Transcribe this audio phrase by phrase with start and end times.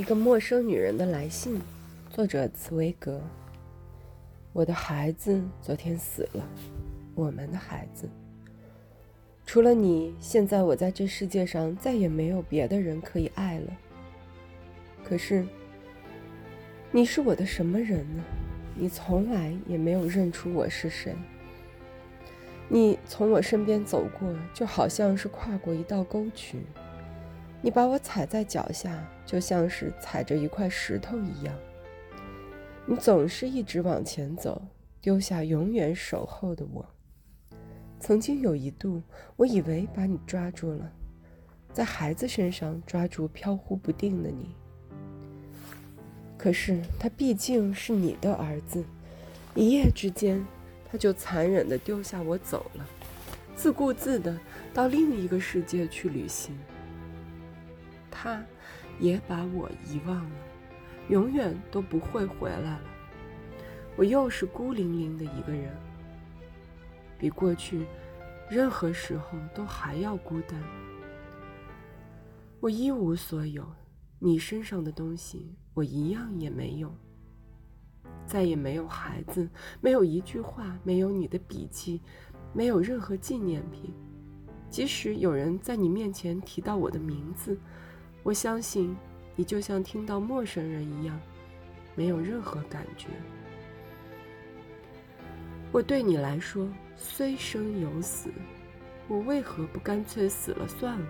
[0.00, 1.60] 一个陌生女人的来信，
[2.08, 3.20] 作者茨威格。
[4.54, 6.42] 我的孩子昨天死了，
[7.14, 8.08] 我们的孩子。
[9.44, 13.76] 除了你，现在我在这世界上再也没有别的人可以爱了。
[15.04, 15.46] 可是，
[16.90, 18.24] 你是我的什么人呢？
[18.74, 21.14] 你从来也没有认出我是谁。
[22.70, 26.56] 你从我身边走过，就好像是跨过一道沟渠。
[27.62, 31.54] 你把我踩在脚下，就像是踩着一块石头一样。
[32.86, 34.60] 你总是一直往前走，
[35.00, 36.84] 丢下永远守候的我。
[37.98, 39.02] 曾经有一度，
[39.36, 40.90] 我以为把你抓住了，
[41.70, 44.54] 在孩子身上抓住飘忽不定的你。
[46.38, 48.82] 可是他毕竟是你的儿子，
[49.54, 50.42] 一夜之间，
[50.90, 52.88] 他就残忍地丢下我走了，
[53.54, 54.34] 自顾自地
[54.72, 56.58] 到另一个世界去旅行。
[58.22, 58.44] 他，
[58.98, 60.36] 也把我遗忘了，
[61.08, 62.80] 永远都不会回来了。
[63.96, 65.74] 我又是孤零零的一个人，
[67.18, 67.86] 比过去
[68.50, 70.62] 任何时候都还要孤单。
[72.60, 73.66] 我一无所有，
[74.18, 76.94] 你身上的东西我一样也没有。
[78.26, 79.48] 再也没有孩子，
[79.80, 82.02] 没有一句话，没有你的笔记，
[82.52, 83.94] 没有任何纪念品。
[84.68, 87.58] 即使有人在你面前提到我的名字。
[88.22, 88.96] 我相信，
[89.34, 91.18] 你就像听到陌生人一样，
[91.94, 93.08] 没有任何感觉。
[95.72, 98.30] 我对你来说虽生有死，
[99.08, 101.06] 我为何不干脆死了算了？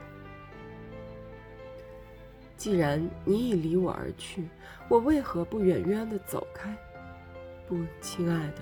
[2.56, 4.46] 既然你已离我而去，
[4.88, 6.76] 我为何不远远的走开？
[7.66, 8.58] 不，亲爱的，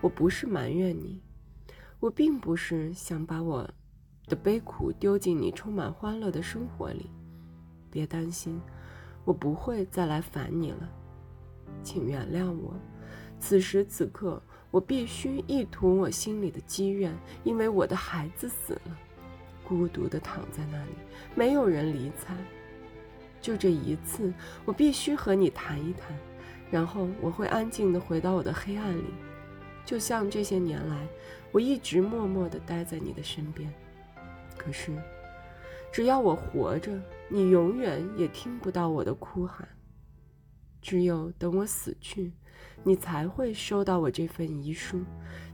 [0.00, 1.20] 我不是埋怨你，
[2.00, 3.70] 我并不是想把我
[4.26, 7.08] 的悲苦丢进你充满欢乐的生活里。
[7.96, 8.60] 别担心，
[9.24, 10.86] 我不会再来烦你了，
[11.82, 12.74] 请原谅我。
[13.40, 17.10] 此时此刻，我必须一吐我心里的积怨，
[17.42, 18.98] 因为我的孩子死了，
[19.64, 20.90] 孤独地躺在那里，
[21.34, 22.36] 没有人理睬。
[23.40, 24.30] 就这一次，
[24.66, 26.14] 我必须和你谈一谈，
[26.70, 29.14] 然后我会安静地回到我的黑暗里，
[29.86, 31.08] 就像这些年来，
[31.50, 33.72] 我一直默默地待在你的身边。
[34.58, 34.92] 可是。
[35.96, 36.92] 只要我活着，
[37.26, 39.66] 你永远也听不到我的哭喊。
[40.82, 42.34] 只有等我死去，
[42.84, 45.02] 你才会收到我这份遗书，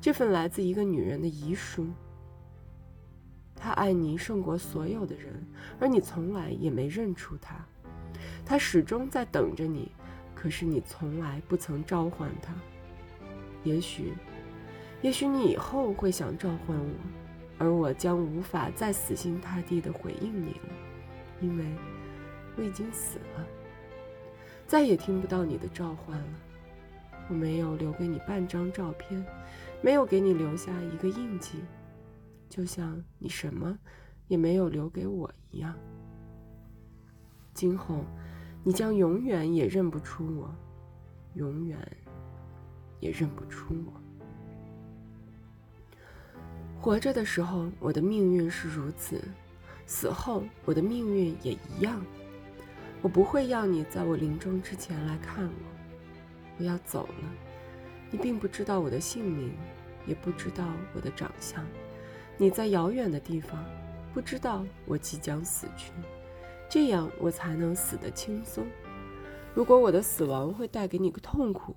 [0.00, 1.86] 这份来自一个女人的遗书。
[3.54, 5.46] 她爱你胜过所有的人，
[5.78, 7.64] 而你从来也没认出她。
[8.44, 9.92] 她始终在等着你，
[10.34, 12.52] 可是你从来不曾召唤她。
[13.62, 14.12] 也许，
[15.02, 17.21] 也许你以后会想召唤我。
[17.62, 20.68] 而我将无法再死心塌地地回应你了，
[21.40, 21.64] 因为
[22.56, 23.46] 我已经死了，
[24.66, 26.26] 再也听不到你的召唤了。
[27.28, 29.24] 我没有留给你半张照片，
[29.80, 31.60] 没有给你留下一个印记，
[32.48, 33.78] 就像你什么
[34.26, 35.72] 也没有留给我一样。
[37.54, 38.04] 今后，
[38.64, 40.52] 你将永远也认不出我，
[41.34, 41.78] 永远
[42.98, 44.01] 也认不出我。
[46.82, 49.16] 活着的时候，我的命运是如此；
[49.86, 52.04] 死后，我的命运也一样。
[53.00, 55.52] 我不会要你在我临终之前来看我。
[56.58, 57.32] 我要走了，
[58.10, 59.52] 你并不知道我的姓名，
[60.08, 61.64] 也不知道我的长相。
[62.36, 63.64] 你在遥远的地方，
[64.12, 65.92] 不知道我即将死去，
[66.68, 68.66] 这样我才能死得轻松。
[69.54, 71.76] 如果我的死亡会带给你个痛苦，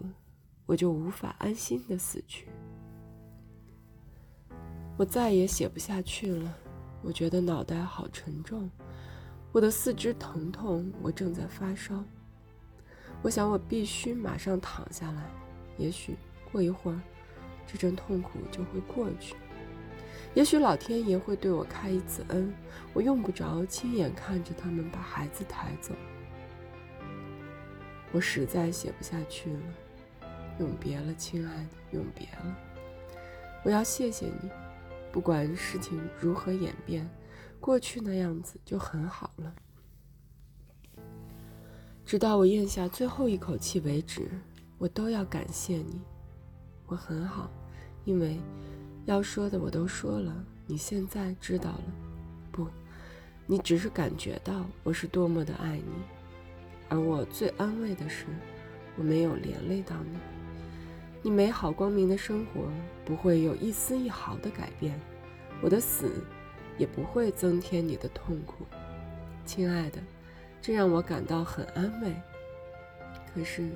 [0.65, 2.47] 我就无法安心的死去。
[4.97, 6.56] 我再也写不下去了，
[7.01, 8.69] 我觉得脑袋好沉重，
[9.51, 12.03] 我的四肢疼痛，我正在发烧。
[13.22, 15.29] 我想我必须马上躺下来，
[15.78, 16.16] 也许
[16.51, 17.00] 过一会儿，
[17.67, 19.35] 这阵痛苦就会过去。
[20.33, 22.53] 也许老天爷会对我开一次恩，
[22.94, 25.94] 我用不着亲眼看着他们把孩子抬走。
[28.13, 29.59] 我实在写不下去了，
[30.59, 32.57] 永别了，亲爱的，永别了。
[33.63, 34.50] 我要谢谢你。
[35.15, 37.09] 不管事情如何演变，
[37.62, 39.56] 过去那样子就很好了。
[42.06, 44.29] 直到我咽下最后一口气为止，
[44.77, 46.01] 我都要感谢你。
[46.85, 47.50] 我很好，
[48.03, 48.38] 因为
[49.06, 50.35] 要说的我都说了，
[50.67, 51.83] 你现在知道了。
[52.51, 52.68] 不，
[53.47, 55.94] 你只是感觉到我是多么的爱你。
[56.89, 58.25] 而我最安慰的是，
[58.97, 60.19] 我没有连累到你。
[61.25, 62.69] 你美好光明的生活
[63.04, 64.94] 不会有一丝一毫的改变，
[65.60, 66.22] 我的死
[66.77, 68.63] 也不会增添你的痛苦，
[69.44, 69.98] 亲爱的，
[70.62, 72.13] 这让我感到很安慰，
[73.33, 73.72] 可是，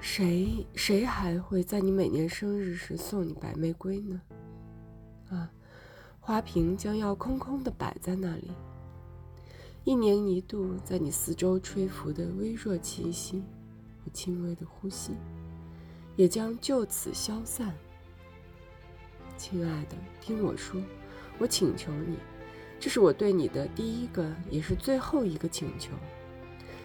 [0.00, 4.22] 谁谁还会在你每年生日时送你白玫瑰呢？
[5.28, 5.52] 啊，
[6.20, 8.50] 花瓶将要空空的摆在那里，
[9.84, 13.42] 一年一度在你四周吹拂的微弱气息
[14.02, 15.12] 和轻微的呼吸，
[16.18, 17.72] 也将就此消散。
[19.36, 20.82] 亲爱的，听我说，
[21.38, 22.18] 我请求你，
[22.80, 25.92] 这是我对你的第一个，也是最后一个请求。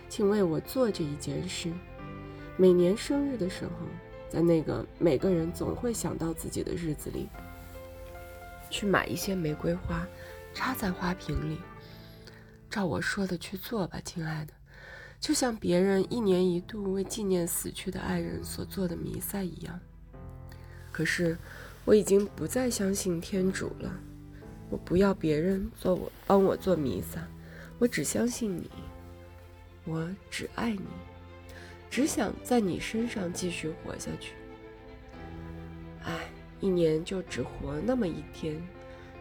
[0.07, 1.73] 请为我做这一件事。
[2.57, 3.71] 每年生日的时候，
[4.29, 7.27] 在那个每个人总会想到自己的日子里，
[8.69, 10.07] 去买一些玫瑰花，
[10.53, 11.57] 插在花瓶里。
[12.69, 14.53] 照我说的去做吧，亲爱的，
[15.23, 19.79] 就像别人一年一度为纪念死去的爱人所做的弥撒一样。
[20.91, 21.37] 可是，
[21.85, 23.97] 我已经不再相信天主了。
[24.69, 27.25] 我不要别人做我帮我做弥撒，
[27.79, 28.69] 我只相信你。
[29.85, 30.81] 我只爱你，
[31.89, 34.33] 只想在你身上继续活下去。
[36.03, 36.29] 唉，
[36.59, 38.61] 一年就只活那么一天，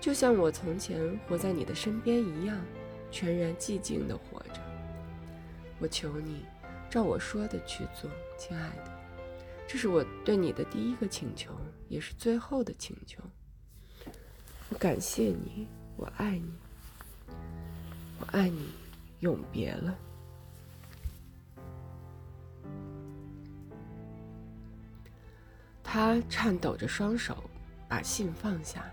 [0.00, 2.60] 就像我从前活在你的身边一样，
[3.12, 4.60] 全然寂静的活着。
[5.82, 6.46] 我求你，
[6.88, 8.08] 照我说的去做，
[8.38, 8.93] 亲爱的。
[9.67, 11.50] 这是我对你的第一个请求，
[11.88, 13.20] 也是最后的请求。
[14.69, 16.52] 我感谢你，我爱你，
[18.20, 18.69] 我爱你，
[19.19, 19.99] 永别了。
[25.82, 27.43] 他颤抖着双手，
[27.88, 28.84] 把信放下，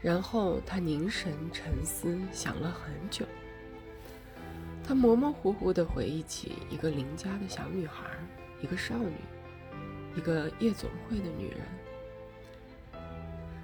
[0.00, 3.26] 然后他凝神沉思，想了很久。
[4.86, 8.04] 他模模糊糊地回忆起一个邻家的小女孩，
[8.62, 9.16] 一个少女，
[10.16, 11.60] 一个夜总会的女人。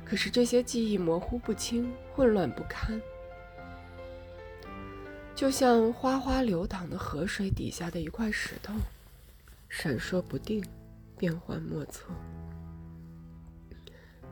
[0.05, 3.01] 可是这些记忆模糊不清，混乱不堪，
[5.35, 8.75] 就像哗哗流淌的河水底下的一块石头，
[9.69, 10.63] 闪烁不定。
[11.19, 12.07] 变幻莫测，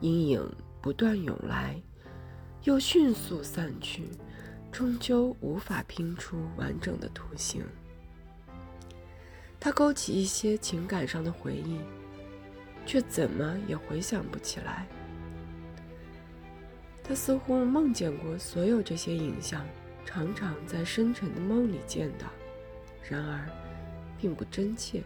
[0.00, 0.52] 阴影
[0.82, 1.81] 不断涌来，
[2.64, 4.08] 又迅速散去，
[4.72, 7.64] 终究无法拼出完整的图形。
[9.58, 11.78] 他勾起一些情感上的回忆，
[12.87, 14.87] 却怎么也回想不起来。
[17.02, 19.67] 他似乎梦见过所有这些影像，
[20.06, 22.26] 常常在深沉的梦里见到，
[23.02, 23.46] 然而，
[24.19, 25.02] 并不真切。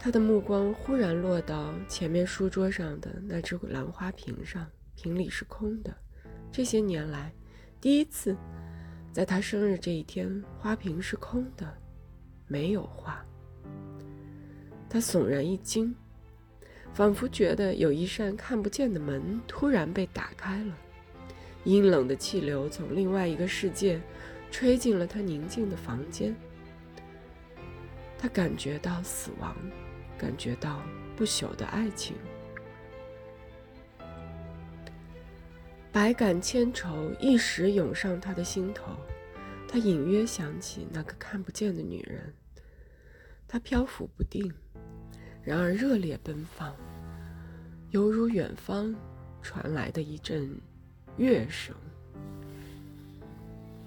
[0.00, 4.66] 他的目光忽然落到前面书桌上的那只兰花瓶上，
[4.96, 5.94] 瓶里是空的。
[6.52, 7.32] 这些年来，
[7.80, 8.36] 第一次，
[9.10, 11.66] 在他生日这一天，花瓶是空的，
[12.46, 13.24] 没有花。
[14.88, 15.94] 他悚然一惊，
[16.92, 20.76] 仿佛觉得有一扇看不见的门突然被打开了，
[21.64, 23.98] 阴冷的气流从另外一个世界
[24.50, 26.36] 吹进了他宁静的房间。
[28.18, 29.56] 他感觉到死亡。
[30.18, 30.80] 感觉到
[31.16, 32.14] 不朽的爱情，
[35.92, 38.96] 百感千愁一时涌上他的心头。
[39.68, 42.32] 他隐约想起那个看不见的女人，
[43.46, 44.50] 他漂浮不定，
[45.42, 46.74] 然而热烈奔放，
[47.90, 48.94] 犹如远方
[49.42, 50.58] 传来的一阵
[51.16, 51.74] 乐声。